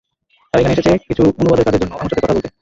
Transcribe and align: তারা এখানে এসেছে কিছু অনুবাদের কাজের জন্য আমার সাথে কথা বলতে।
তারা 0.53 0.59
এখানে 0.61 0.75
এসেছে 0.75 0.91
কিছু 1.07 1.21
অনুবাদের 1.39 1.65
কাজের 1.65 1.81
জন্য 1.81 1.93
আমার 1.95 2.09
সাথে 2.09 2.21
কথা 2.23 2.35
বলতে। 2.35 2.49